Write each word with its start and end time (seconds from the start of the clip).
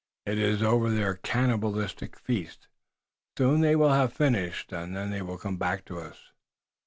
It 0.25 0.39
is 0.39 0.63
over 0.63 0.89
their 0.89 1.13
cannibalistic 1.13 2.17
feast. 2.17 2.67
Soon 3.37 3.61
they 3.61 3.75
will 3.75 3.93
have 3.93 4.11
finished 4.11 4.73
and 4.73 4.95
then 4.95 5.11
they 5.11 5.21
will 5.21 5.37
come 5.37 5.57
back 5.57 5.85
to 5.85 5.99
us." 5.99 6.17